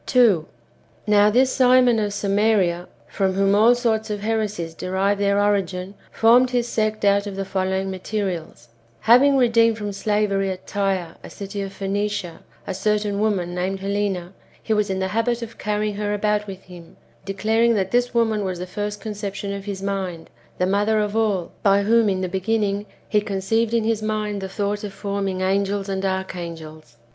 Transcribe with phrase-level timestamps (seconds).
[0.07, 0.47] 2.
[1.05, 6.49] Now this Simon of Samaria, from whom all sorts of heresies derive their origin, formed
[6.49, 8.69] his sect out of the follow ing materials:—
[9.01, 14.33] Having redeemed from slavery at Tyre, a city of Phoenicia, a certain woman named Helena,
[14.63, 18.43] he was in the habit of carrying her about with him, declaring that this woman
[18.43, 22.27] was the first conception of his mind, the mother of all, by whom, in the
[22.27, 26.97] beginning, he conceived in his mind [the thought] of forming angels and archangels.